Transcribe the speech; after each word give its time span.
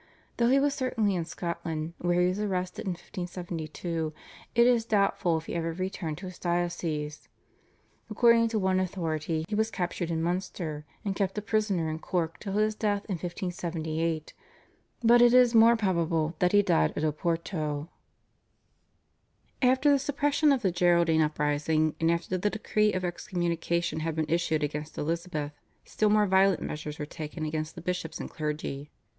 Though 0.37 0.49
he 0.49 0.59
was 0.59 0.73
certainly 0.73 1.13
in 1.13 1.25
Scotland, 1.25 1.93
where 1.99 2.21
he 2.21 2.27
was 2.29 2.39
arrested 2.39 2.85
in 2.87 2.93
1572, 2.93 4.11
it 4.55 4.65
is 4.65 4.83
doubtful 4.83 5.37
if 5.37 5.45
he 5.45 5.53
ever 5.53 5.73
returned 5.73 6.17
to 6.17 6.25
his 6.25 6.39
diocese. 6.39 7.29
According 8.09 8.47
to 8.47 8.57
one 8.57 8.79
authority 8.79 9.45
he 9.47 9.53
was 9.53 9.69
captured 9.69 10.09
in 10.09 10.23
Munster 10.23 10.87
and 11.05 11.15
kept 11.15 11.37
a 11.37 11.41
prisoner 11.43 11.87
in 11.87 11.99
Cork 11.99 12.39
till 12.39 12.53
his 12.53 12.73
death 12.73 13.05
in 13.09 13.17
1578, 13.19 14.33
but 15.03 15.21
it 15.21 15.35
is 15.35 15.53
more 15.53 15.75
probable 15.77 16.33
that 16.39 16.51
he 16.51 16.63
died 16.63 16.93
at 16.97 17.03
Oporto. 17.03 17.87
After 19.61 19.91
the 19.91 19.99
suppression 19.99 20.51
of 20.51 20.63
the 20.63 20.71
Geraldine 20.71 21.21
uprising 21.21 21.93
and 21.99 22.09
after 22.09 22.39
the 22.39 22.49
decree 22.49 22.91
of 22.91 23.05
excommunication 23.05 23.99
had 23.99 24.15
been 24.15 24.25
issued 24.27 24.63
against 24.63 24.97
Elizabeth 24.97 25.51
still 25.85 26.09
more 26.09 26.25
violent 26.25 26.63
measures 26.63 26.97
were 26.97 27.05
taken 27.05 27.45
against 27.45 27.75
the 27.75 27.81
bishops 27.81 28.19
and 28.19 28.31
clergy. 28.31 28.89